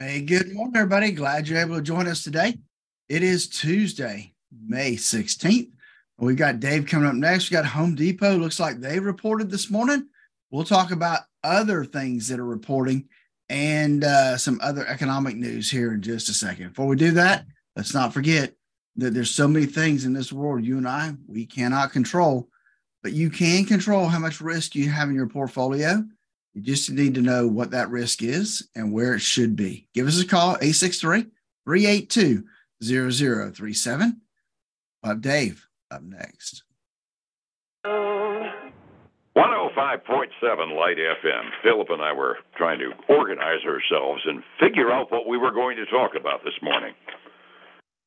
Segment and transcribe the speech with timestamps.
[0.00, 1.10] Hey, good morning, everybody.
[1.10, 2.56] Glad you're able to join us today.
[3.08, 4.32] It is Tuesday,
[4.64, 5.72] May 16th.
[6.18, 7.50] We've got Dave coming up next.
[7.50, 8.36] We got Home Depot.
[8.36, 10.06] Looks like they reported this morning.
[10.52, 13.08] We'll talk about other things that are reporting
[13.48, 16.68] and uh, some other economic news here in just a second.
[16.68, 18.54] Before we do that, let's not forget
[18.98, 22.48] that there's so many things in this world you and I we cannot control,
[23.02, 26.04] but you can control how much risk you have in your portfolio
[26.58, 29.86] you just need to know what that risk is and where it should be.
[29.94, 31.26] Give us a call, 863
[31.64, 32.42] 382
[32.82, 34.20] 0037.
[35.00, 36.64] Bob Dave up next.
[37.86, 41.50] 105.7 Light FM.
[41.62, 45.76] Phillip and I were trying to organize ourselves and figure out what we were going
[45.76, 46.92] to talk about this morning.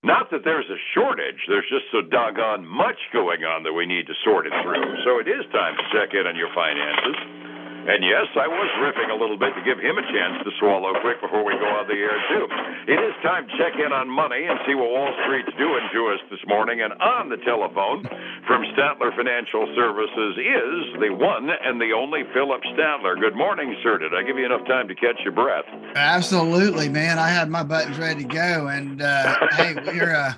[0.03, 4.07] Not that there's a shortage, there's just so doggone much going on that we need
[4.07, 4.97] to sort it through.
[5.05, 7.40] So it is time to check in on your finances.
[7.81, 10.93] And yes, I was riffing a little bit to give him a chance to swallow
[11.01, 12.45] quick before we go on the air, too.
[12.85, 16.13] It is time to check in on money and see what Wall Street's doing to
[16.13, 16.85] us this morning.
[16.85, 18.05] And on the telephone
[18.45, 23.19] from Statler Financial Services is the one and the only Phillip Statler.
[23.19, 23.97] Good morning, sir.
[23.97, 25.65] Did I give you enough time to catch your breath?
[25.95, 27.17] Absolutely, man.
[27.17, 28.67] I had my buttons ready to go.
[28.67, 30.13] And uh, hey, we're.
[30.13, 30.33] Uh,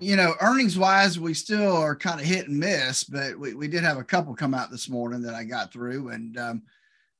[0.00, 3.68] you know, earnings wise, we still are kind of hit and miss, but we, we
[3.68, 6.10] did have a couple come out this morning that I got through.
[6.10, 6.62] And um,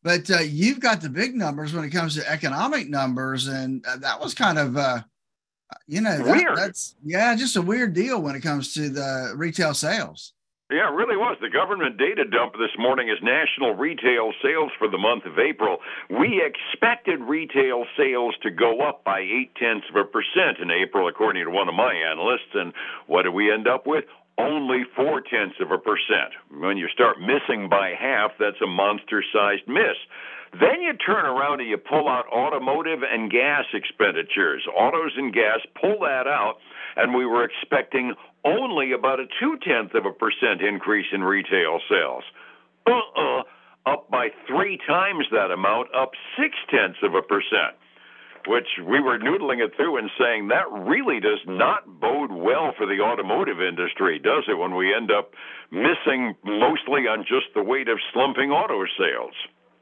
[0.04, 3.96] but uh, you've got the big numbers when it comes to economic numbers, and uh,
[3.96, 5.00] that was kind of, uh,
[5.88, 9.72] you know, that, that's yeah, just a weird deal when it comes to the retail
[9.72, 10.34] sales.
[10.70, 11.36] Yeah, it really was.
[11.40, 15.78] The government data dump this morning is national retail sales for the month of April.
[16.08, 21.06] We expected retail sales to go up by eight tenths of a percent in April,
[21.06, 22.52] according to one of my analysts.
[22.54, 22.72] And
[23.06, 24.04] what did we end up with?
[24.38, 26.34] Only four tenths of a percent.
[26.50, 29.96] When you start missing by half, that's a monster sized miss.
[30.52, 34.64] Then you turn around and you pull out automotive and gas expenditures.
[34.76, 36.54] Autos and gas, pull that out,
[36.96, 41.80] and we were expecting only about a two tenth of a percent increase in retail
[41.88, 42.24] sales.
[42.86, 43.42] Uh uh-uh, uh,
[43.86, 47.76] up by three times that amount, up six tenths of a percent
[48.46, 52.86] which we were noodling it through and saying that really does not bode well for
[52.86, 55.32] the automotive industry, does it, when we end up
[55.70, 59.34] missing mostly on just the weight of slumping auto sales?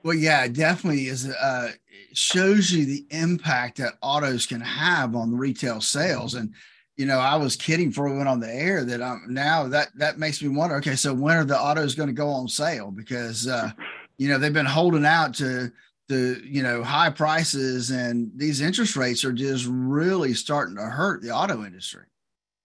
[0.03, 1.29] Well, yeah, it definitely is.
[1.29, 1.73] Uh,
[2.13, 6.35] shows you the impact that autos can have on the retail sales.
[6.35, 6.53] And,
[6.97, 9.89] you know, I was kidding before we went on the air that I'm now that
[9.97, 10.77] that makes me wonder.
[10.77, 12.91] Okay, so when are the autos going to go on sale?
[12.91, 13.71] Because, uh,
[14.19, 15.73] you know, they've been holding out to
[16.09, 21.23] the you know high prices and these interest rates are just really starting to hurt
[21.23, 22.07] the auto industry.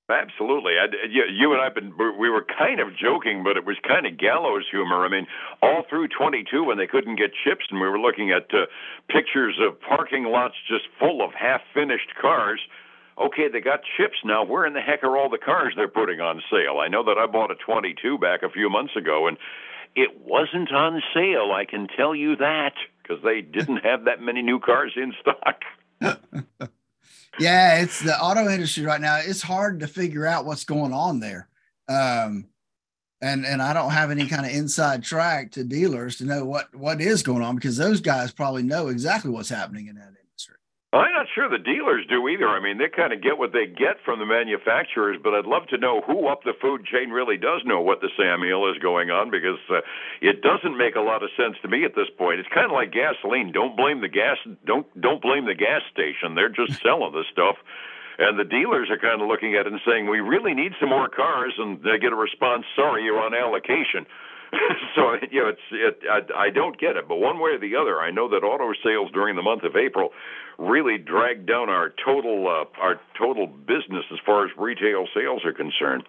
[0.10, 0.80] Absolutely.
[0.80, 4.06] I, you, you and I've been, we were kind of joking, but it was kind
[4.08, 5.04] of gallows humor.
[5.06, 5.28] I mean,
[5.62, 8.68] all through 22 when they couldn't get chips and we were looking at uh,
[9.10, 12.62] pictures of parking lots just full of half finished cars.
[13.20, 14.46] Okay, they got chips now.
[14.46, 16.80] Where in the heck are all the cars they're putting on sale?
[16.80, 19.38] I know that I bought a 22 back a few months ago and
[19.98, 21.52] it wasn't on sale.
[21.52, 25.64] I can tell you that because they didn't have that many new cars in stock.
[27.40, 29.18] yeah, it's the auto industry right now.
[29.18, 31.50] It's hard to figure out what's going on there.
[31.90, 32.46] Um,
[33.22, 36.74] and and I don't have any kind of inside track to dealers to know what
[36.76, 40.14] what is going on because those guys probably know exactly what's happening in that
[40.94, 42.48] I'm not sure the dealers do either.
[42.48, 45.68] I mean, they kind of get what they get from the manufacturers, but I'd love
[45.76, 48.80] to know who up the food chain really does know what the Sam Hill is
[48.80, 49.84] going on because uh,
[50.22, 52.40] it doesn't make a lot of sense to me at this point.
[52.40, 53.52] It's kind of like gasoline.
[53.52, 54.38] Don't blame the gas.
[54.66, 56.36] Don't don't blame the gas station.
[56.36, 57.60] They're just selling the stuff.
[58.18, 60.90] And the dealers are kind of looking at it and saying, "We really need some
[60.90, 64.08] more cars," and they get a response, "Sorry, you're on allocation."
[64.96, 66.00] so you know, it's it.
[66.10, 68.72] I, I don't get it, but one way or the other, I know that auto
[68.84, 70.10] sales during the month of April
[70.58, 75.54] really dragged down our total uh, our total business as far as retail sales are
[75.54, 76.04] concerned.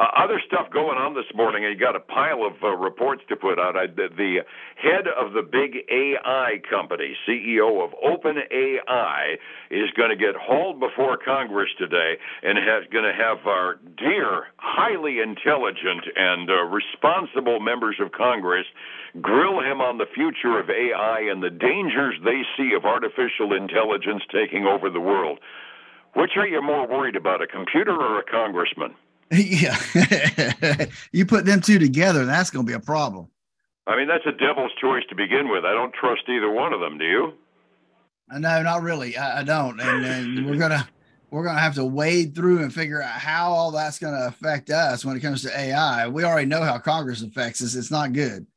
[0.00, 1.62] Uh, other stuff going on this morning.
[1.62, 3.76] You got a pile of uh, reports to put out.
[3.76, 4.38] I, the, the
[4.80, 9.36] head of the big AI company, CEO of OpenAI,
[9.70, 14.46] is going to get hauled before Congress today and is going to have our dear,
[14.56, 18.64] highly intelligent and uh, responsible members of Congress
[19.20, 24.22] grill him on the future of AI and the dangers they see of artificial intelligence
[24.32, 25.40] taking over the world.
[26.14, 28.94] Which are you more worried about, a computer or a congressman?
[29.30, 29.76] Yeah.
[31.12, 33.28] you put them two together, that's going to be a problem.
[33.86, 35.64] I mean, that's a devil's choice to begin with.
[35.64, 36.98] I don't trust either one of them.
[36.98, 37.32] Do you?
[38.32, 39.16] Uh, no, not really.
[39.16, 39.80] I, I don't.
[39.80, 40.86] And, and we're going to.
[41.30, 44.26] We're going to have to wade through and figure out how all that's going to
[44.26, 46.08] affect us when it comes to AI.
[46.08, 47.76] We already know how Congress affects us.
[47.76, 48.48] It's not good.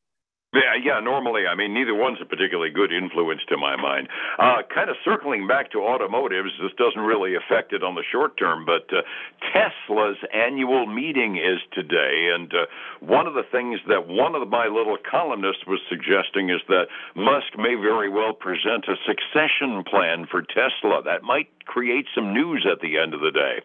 [0.53, 0.99] Yeah, yeah.
[0.99, 4.07] Normally, I mean, neither one's a particularly good influence to my mind.
[4.37, 8.37] Uh, kind of circling back to automotives, this doesn't really affect it on the short
[8.37, 9.01] term, but uh,
[9.51, 12.65] Tesla's annual meeting is today, and uh,
[12.99, 16.85] one of the things that one of my little columnists was suggesting is that
[17.15, 22.67] Musk may very well present a succession plan for Tesla that might create some news
[22.71, 23.61] at the end of the day.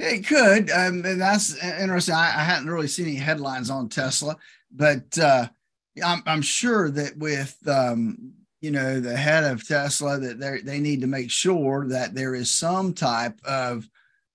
[0.00, 2.14] It could, um, that's interesting.
[2.14, 4.36] I, I hadn't really seen any headlines on Tesla,
[4.72, 5.48] but uh,
[6.04, 10.80] I'm, I'm sure that with um, you know the head of Tesla that they they
[10.80, 13.88] need to make sure that there is some type of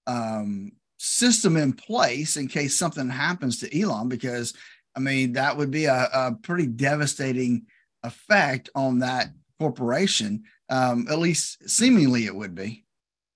[0.07, 4.53] um, system in place in case something happens to Elon because
[4.95, 7.65] I mean that would be a, a pretty devastating
[8.03, 9.29] effect on that
[9.59, 10.43] corporation.
[10.69, 12.84] Um, at least seemingly it would be.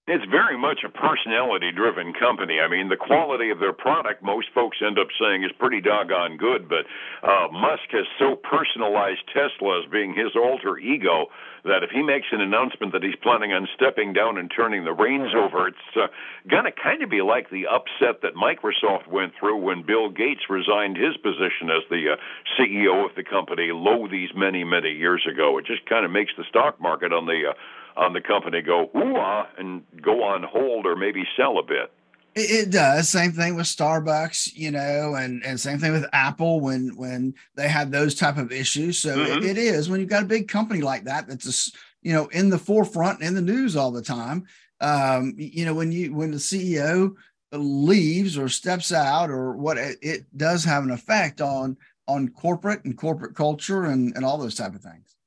[0.09, 2.57] It's very much a personality driven company.
[2.59, 6.37] I mean, the quality of their product, most folks end up saying, is pretty doggone
[6.37, 6.89] good, but
[7.21, 11.27] uh, Musk has so personalized Tesla as being his alter ego
[11.63, 14.97] that if he makes an announcement that he's planning on stepping down and turning the
[14.97, 16.07] reins over, it's uh,
[16.49, 20.49] going to kind of be like the upset that Microsoft went through when Bill Gates
[20.49, 22.21] resigned his position as the uh,
[22.57, 25.59] CEO of the company, lo, these many, many years ago.
[25.59, 27.53] It just kind of makes the stock market on the uh,
[27.99, 31.91] on the company go ooh ah and go on hold or maybe sell a bit.
[32.33, 33.09] It, it does.
[33.09, 37.67] Same thing with Starbucks, you know, and and same thing with Apple when when they
[37.67, 38.99] had those type of issues.
[38.99, 39.39] So mm-hmm.
[39.39, 42.27] it, it is when you've got a big company like that that's a, you know
[42.27, 44.45] in the forefront in the news all the time.
[44.81, 47.15] Um, you know when you when the CEO
[47.51, 51.75] leaves or steps out or what it, it does have an effect on
[52.07, 55.18] on corporate and corporate culture and and all those type of things.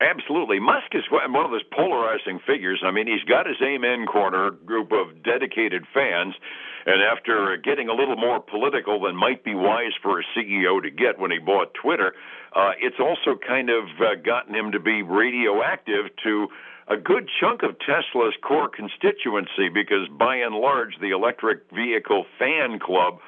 [0.00, 0.60] Absolutely.
[0.60, 2.82] Musk is one of those polarizing figures.
[2.86, 6.34] I mean, he's got his Amen Corner group of dedicated fans,
[6.86, 10.90] and after getting a little more political than might be wise for a CEO to
[10.90, 12.14] get when he bought Twitter,
[12.54, 16.46] uh, it's also kind of uh, gotten him to be radioactive to
[16.86, 22.78] a good chunk of Tesla's core constituency because, by and large, the electric vehicle fan
[22.78, 23.18] club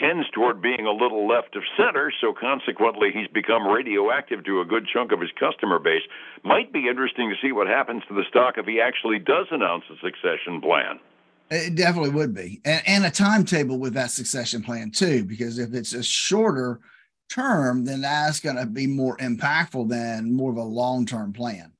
[0.00, 4.64] tends toward being a little left of center, so consequently he's become radioactive to a
[4.64, 6.02] good chunk of his customer base.
[6.44, 9.84] Might be interesting to see what happens to the stock if he actually does announce
[9.90, 10.98] a succession plan.
[11.50, 15.74] It definitely would be, and, and a timetable with that succession plan too, because if
[15.74, 16.80] it's a shorter
[17.30, 21.72] term, then that's going to be more impactful than more of a long term plan.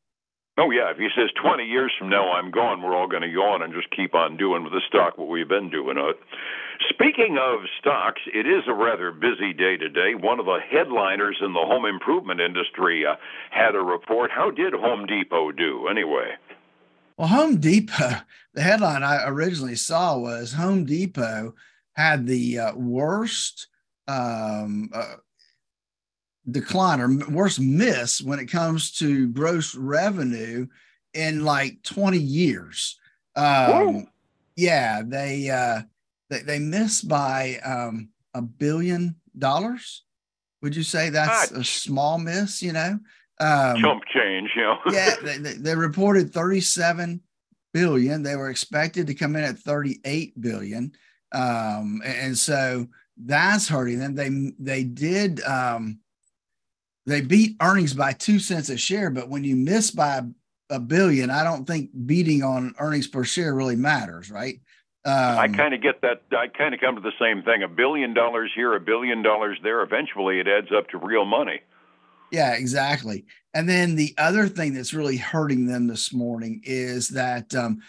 [0.59, 3.29] Oh yeah, if he says 20 years from now I'm gone, we're all going to
[3.29, 5.99] yawn and just keep on doing with the stock what we've been doing.
[5.99, 6.13] Uh,
[6.89, 10.15] speaking of stocks, it is a rather busy day today.
[10.15, 13.17] One of the headliners in the home improvement industry uh,
[13.51, 14.31] had a report.
[14.31, 16.33] How did Home Depot do anyway?
[17.19, 18.21] Well, Home Depot,
[18.55, 21.55] the headline I originally saw was Home Depot
[21.93, 23.69] had the uh, worst
[24.09, 25.17] um, uh,
[26.51, 30.67] decline or worse miss when it comes to gross revenue
[31.15, 32.99] in like 20 years.
[33.35, 34.07] Um,
[34.57, 35.83] yeah, they, uh,
[36.31, 40.03] they they missed by um, a billion dollars.
[40.63, 42.63] Would you say that's a small miss?
[42.63, 42.99] You know,
[43.41, 44.51] um, chump change.
[44.57, 47.21] You know, yeah, they, they, they reported 37
[47.73, 48.23] billion.
[48.23, 50.93] They were expected to come in at 38 billion,
[51.33, 54.15] um, and so that's hurting them.
[54.15, 56.01] They they did um,
[57.07, 60.23] they beat earnings by two cents a share, but when you miss by
[60.71, 64.61] a billion, I don't think beating on earnings per share really matters, right?
[65.05, 66.23] Um, I kind of get that.
[66.37, 67.63] I kind of come to the same thing.
[67.63, 69.83] A billion dollars here, a billion dollars there.
[69.83, 71.61] Eventually, it adds up to real money.
[72.33, 73.25] Yeah, exactly.
[73.55, 77.83] And then the other thing that's really hurting them this morning is that um,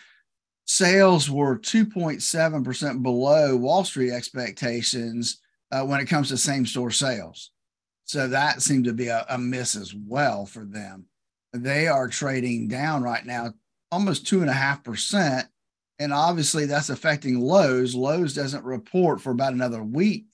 [0.66, 5.40] sales were 2.7% below Wall Street expectations
[5.72, 7.50] uh, when it comes to same store sales.
[8.08, 11.06] So that seemed to be a, a miss as well for them.
[11.54, 13.54] They are trading down right now
[13.92, 15.48] almost two and a half percent.
[16.00, 17.96] And obviously that's affecting Lowe's.
[17.96, 20.26] Lowe's doesn't report for about another week.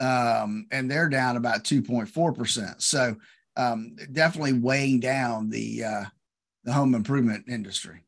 [0.00, 2.82] Um, and they're down about 2.4%.
[2.82, 3.16] So
[3.56, 6.04] um, definitely weighing down the uh,
[6.64, 8.02] the home improvement industry.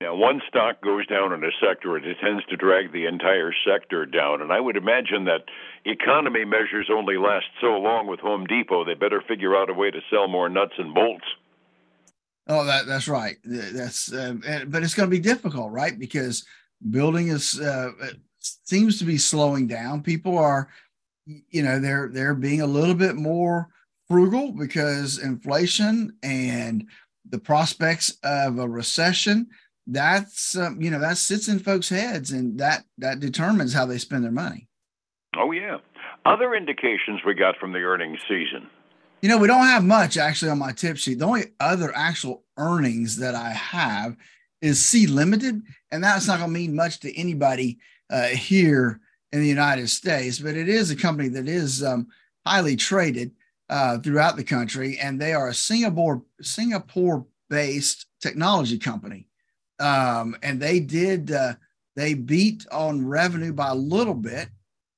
[0.00, 4.06] Now, one stock goes down in a sector, it tends to drag the entire sector
[4.06, 4.40] down.
[4.40, 5.44] And I would imagine that
[5.84, 8.82] economy measures only last so long with Home Depot.
[8.82, 11.26] They better figure out a way to sell more nuts and bolts.
[12.46, 13.36] Oh, that that's right.
[13.44, 14.34] That's uh,
[14.68, 15.96] but it's going to be difficult, right?
[15.98, 16.46] Because
[16.90, 17.92] building is uh,
[18.38, 20.02] seems to be slowing down.
[20.02, 20.70] People are,
[21.26, 23.68] you know, they're they're being a little bit more
[24.08, 26.86] frugal because inflation and
[27.28, 29.46] the prospects of a recession
[29.92, 33.98] that's um, you know that sits in folks' heads, and that that determines how they
[33.98, 34.68] spend their money.
[35.36, 35.78] Oh yeah.
[36.26, 38.68] Other indications we got from the earnings season.
[39.22, 41.18] You know, we don't have much actually on my tip sheet.
[41.18, 44.16] The only other actual earnings that I have
[44.60, 47.78] is Sea Limited, and that's not going to mean much to anybody
[48.10, 49.00] uh, here
[49.32, 52.08] in the United States, but it is a company that is um,
[52.46, 53.32] highly traded
[53.68, 59.26] uh, throughout the country, and they are a Singapore Singapore based technology company,
[59.80, 61.54] um, and they did uh,
[61.96, 64.48] they beat on revenue by a little bit,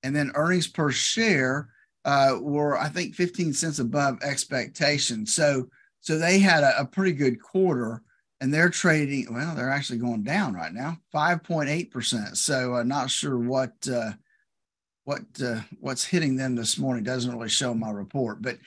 [0.03, 1.69] and then earnings per share
[2.05, 5.27] uh, were I think 15 cents above expectation.
[5.27, 5.69] So
[6.01, 8.03] so they had a, a pretty good quarter
[8.43, 13.39] and they're trading well they're actually going down right now 5.8% so uh, not sure
[13.39, 14.11] what uh,
[15.05, 18.59] what uh, what's hitting them this morning doesn't really show my report but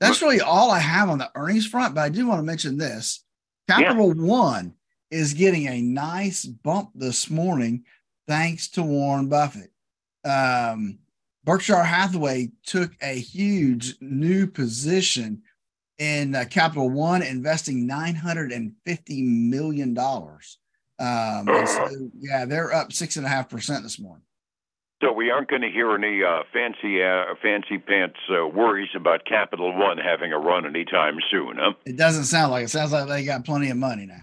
[0.00, 2.78] that's really all i have on the earnings front but i do want to mention
[2.78, 3.24] this
[3.68, 4.22] capital yeah.
[4.22, 4.74] one
[5.10, 7.84] is getting a nice bump this morning
[8.26, 9.70] thanks to warren buffett
[10.24, 10.98] um,
[11.44, 15.42] berkshire hathaway took a huge new position
[15.98, 20.58] in uh, Capital One investing nine hundred and fifty million dollars.
[20.98, 24.24] Um, so, yeah, they're up six and a half percent this morning.
[25.02, 29.24] So we aren't going to hear any uh, fancy uh, fancy pants uh, worries about
[29.24, 31.72] Capital One having a run anytime soon, huh?
[31.84, 32.70] It doesn't sound like it.
[32.70, 34.22] Sounds like they got plenty of money now.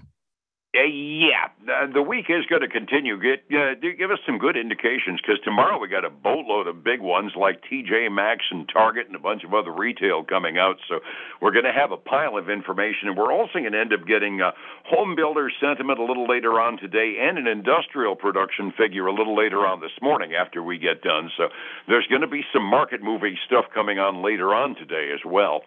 [0.74, 3.20] Uh, yeah, uh, the week is going to continue.
[3.20, 7.02] Get uh, give us some good indications because tomorrow we got a boatload of big
[7.02, 10.78] ones like TJ Maxx and Target and a bunch of other retail coming out.
[10.88, 11.02] So
[11.42, 14.08] we're going to have a pile of information, and we're also going to end up
[14.08, 14.52] getting uh,
[14.86, 19.36] home builder sentiment a little later on today, and an industrial production figure a little
[19.36, 21.32] later on this morning after we get done.
[21.36, 21.50] So
[21.90, 25.64] there's going to be some market moving stuff coming on later on today as well.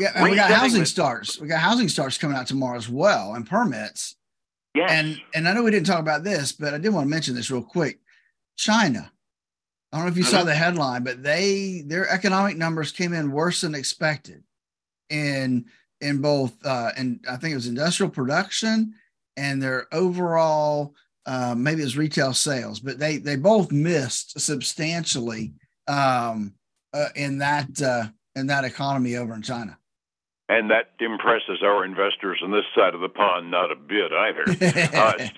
[0.00, 1.38] Yeah, and we got housing starts.
[1.38, 4.16] We got housing starts coming out tomorrow as well, and permits.
[4.74, 4.90] Yes.
[4.90, 7.34] And and I know we didn't talk about this, but I did want to mention
[7.34, 7.98] this real quick.
[8.56, 9.10] China.
[9.92, 10.46] I don't know if you saw uh-huh.
[10.46, 14.42] the headline, but they their economic numbers came in worse than expected
[15.08, 15.64] in
[16.00, 18.94] in both uh and I think it was industrial production
[19.36, 20.94] and their overall
[21.28, 25.52] uh, maybe it was retail sales, but they they both missed substantially
[25.86, 26.54] um,
[26.94, 29.78] uh, in that uh, in that economy over in China
[30.48, 34.44] and that impresses our investors on this side of the pond not a bit either.
[34.96, 35.28] uh,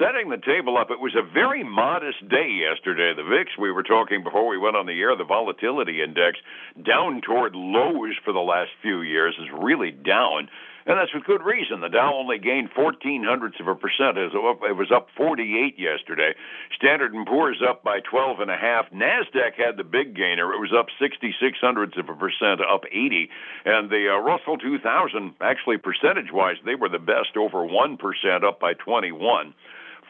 [0.00, 3.12] setting the table up, it was a very modest day yesterday.
[3.14, 6.38] The VIX, we were talking before we went on the air, the volatility index
[6.82, 10.48] down toward lows for the last few years is really down.
[10.90, 11.82] And that's with good reason.
[11.82, 14.18] The Dow only gained 14 hundredths of a percent.
[14.18, 16.34] It was up 48 yesterday.
[16.74, 18.90] Standard & Poor's up by 12 and a half.
[18.90, 20.52] Nasdaq had the big gainer.
[20.52, 21.30] It was up 66
[21.60, 23.30] hundredths of a percent, up 80.
[23.66, 28.74] And the uh, Russell 2000, actually percentage-wise, they were the best, over 1%, up by
[28.74, 29.54] 21.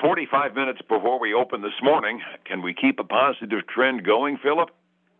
[0.01, 4.71] 45 minutes before we open this morning, can we keep a positive trend going, Phillip?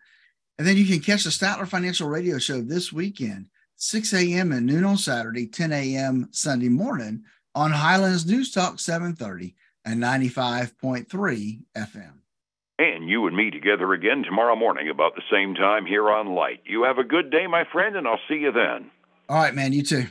[0.59, 4.52] And then you can catch the Statler Financial Radio Show this weekend, 6 a.m.
[4.52, 6.28] and noon on Saturday, 10 a.m.
[6.30, 7.25] Sunday morning
[7.58, 12.12] on Highlands News Talk 730 and 95.3 FM.
[12.78, 16.60] And you and me together again tomorrow morning about the same time here on Light.
[16.64, 18.92] You have a good day, my friend, and I'll see you then.
[19.28, 19.72] All right, man.
[19.72, 20.04] You too.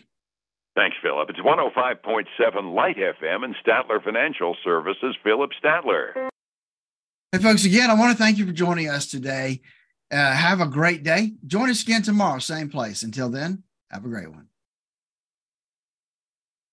[0.75, 1.29] Thanks, Phillip.
[1.29, 6.29] It's 105.7 Light FM and Statler Financial Services, Phillip Statler.
[7.31, 9.61] Hey, folks, again, I want to thank you for joining us today.
[10.11, 11.31] Uh, have a great day.
[11.47, 13.03] Join us again tomorrow, same place.
[13.03, 14.49] Until then, have a great one.